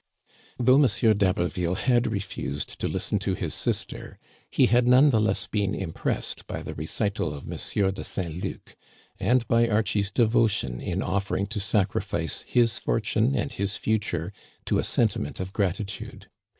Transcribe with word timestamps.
Though 0.57 0.77
M. 0.83 0.87
d'Haberville 0.87 1.75
had 1.77 2.11
refused 2.11 2.79
to 2.79 2.87
listen 2.87 3.19
to 3.19 3.35
his 3.35 3.53
sister, 3.53 4.17
he 4.49 4.65
had 4.65 4.87
none 4.87 5.11
the 5.11 5.21
less 5.21 5.45
been 5.45 5.75
impressed 5.75 6.47
by 6.47 6.63
the 6.63 6.73
re 6.73 6.87
cital 6.87 7.31
of 7.37 7.43
M. 7.43 7.55
de 7.93 8.03
Saint 8.03 8.43
Luc, 8.43 8.75
and 9.19 9.47
by 9.47 9.69
Archie's 9.69 10.09
devotion 10.09 10.81
in 10.81 11.03
offering 11.03 11.45
to 11.45 11.59
sacrifice 11.59 12.41
his 12.47 12.79
fortune 12.79 13.37
and 13.37 13.51
his 13.51 13.77
future 13.77 14.33
to 14.65 14.79
a 14.79 14.83
senti 14.83 15.19
ment 15.19 15.39
of 15.39 15.53
gratitude. 15.53 16.31